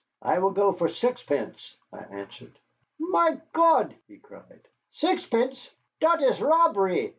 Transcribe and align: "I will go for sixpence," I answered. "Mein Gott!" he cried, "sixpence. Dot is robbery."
"I 0.23 0.39
will 0.39 0.49
go 0.49 0.73
for 0.73 0.89
sixpence," 0.89 1.75
I 1.93 1.99
answered. 1.99 2.57
"Mein 2.97 3.39
Gott!" 3.53 3.91
he 4.07 4.17
cried, 4.17 4.67
"sixpence. 4.91 5.69
Dot 5.99 6.23
is 6.23 6.41
robbery." 6.41 7.09